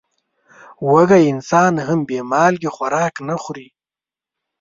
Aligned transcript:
وږی 0.89 1.23
انسان 1.33 1.73
هم 1.87 1.99
بې 2.07 2.19
مالګې 2.31 2.69
خوراک 2.75 3.15
نه 3.27 3.35
خوري. 3.43 3.67